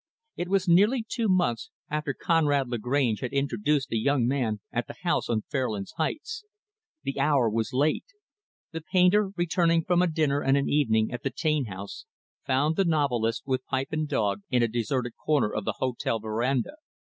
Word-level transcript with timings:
It 0.35 0.47
was 0.49 0.67
nearly 0.67 1.05
two 1.07 1.29
months 1.29 1.69
after 1.87 2.15
Conrad 2.15 2.67
Lagrange 2.69 3.19
had 3.19 3.31
introduced 3.33 3.89
the 3.89 3.99
young 3.99 4.25
man 4.25 4.59
at 4.71 4.87
the 4.87 4.95
house 5.03 5.29
on 5.29 5.43
Fairlands 5.43 5.91
Heights. 5.97 6.43
The 7.03 7.19
hour 7.19 7.47
was 7.47 7.71
late. 7.71 8.05
The 8.71 8.81
painter 8.81 9.29
returning 9.37 9.83
from 9.83 10.01
a 10.01 10.07
dinner 10.07 10.41
and 10.41 10.57
an 10.57 10.67
evening 10.67 11.11
at 11.11 11.21
the 11.21 11.29
Taine 11.29 11.65
home 11.65 11.85
found 12.47 12.77
the 12.77 12.83
novelist, 12.85 13.43
with 13.45 13.63
pipe 13.67 13.89
and 13.91 14.07
dog, 14.07 14.41
in 14.49 14.63
a 14.63 14.67
deserted 14.67 15.13
corner 15.23 15.53
of 15.53 15.65
the 15.65 15.73
hotel 15.73 16.17
veranda. 16.19 16.77